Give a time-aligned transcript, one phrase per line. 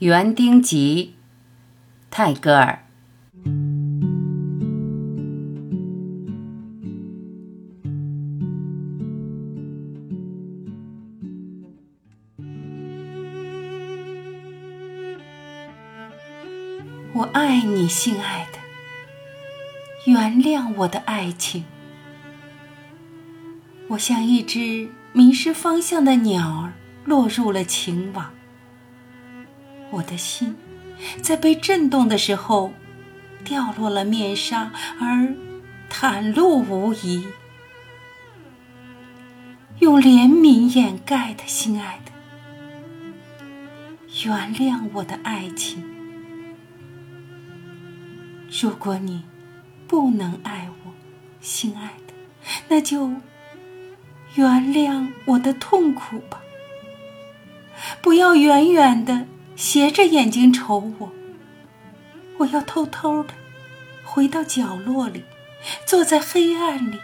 [0.00, 1.12] 园丁集，
[2.10, 2.86] 泰戈尔。
[17.12, 18.58] 我爱你，心爱的，
[20.10, 21.66] 原谅我的爱情。
[23.88, 26.72] 我像一只迷失方向的鸟儿，
[27.04, 28.32] 落入了情网。
[29.90, 30.56] 我的心
[31.22, 32.72] 在被震动的时候，
[33.44, 34.70] 掉落了面纱，
[35.00, 35.34] 而
[35.90, 37.26] 袒露无遗。
[39.80, 42.12] 用怜悯掩盖的，心爱的，
[44.24, 45.82] 原谅我的爱情。
[48.60, 49.24] 如果你
[49.88, 50.92] 不能爱我，
[51.40, 52.12] 心爱的，
[52.68, 53.08] 那就
[54.34, 56.40] 原谅我的痛苦吧。
[58.02, 59.26] 不要远远的。
[59.60, 61.12] 斜着眼睛瞅我，
[62.38, 63.34] 我要偷偷的
[64.02, 65.22] 回到角落里，
[65.84, 66.98] 坐在黑暗里。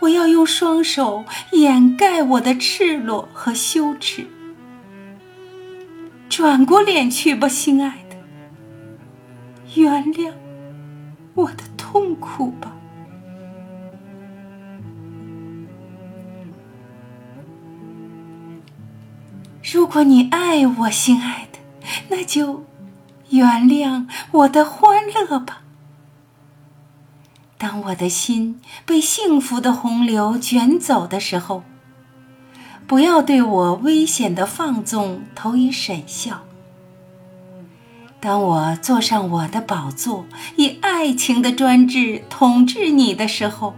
[0.00, 4.26] 我要用双手掩盖我的赤裸和羞耻。
[6.28, 10.32] 转过脸去吧，心爱的，原谅
[11.34, 12.73] 我的痛苦吧。
[19.74, 21.58] 如果你爱我，心爱的，
[22.08, 22.64] 那就
[23.30, 25.62] 原谅我的欢乐吧。
[27.58, 31.64] 当我的心被幸福的洪流卷走的时候，
[32.86, 36.44] 不要对我危险的放纵投以审笑。
[38.20, 43.74] 当我坐上我的宝座，以爱情的专制统治你的时候。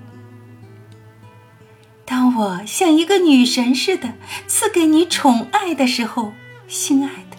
[2.36, 4.12] 我像一个女神似的
[4.46, 6.34] 赐给你宠爱的时候，
[6.68, 7.36] 心爱的，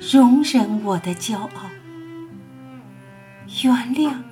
[0.00, 1.70] 容忍我的骄傲，
[3.62, 4.22] 原谅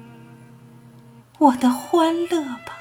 [1.38, 2.78] 我的欢乐吧。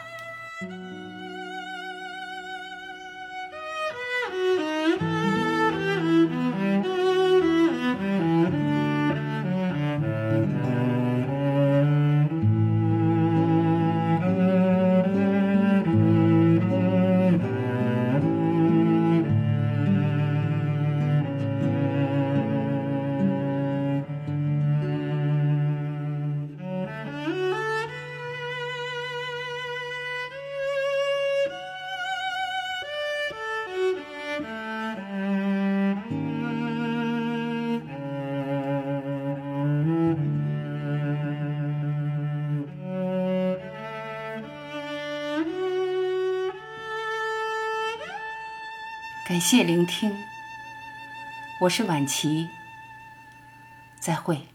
[49.25, 50.25] 感谢聆听，
[51.61, 52.49] 我是晚琪，
[53.97, 54.52] 再会。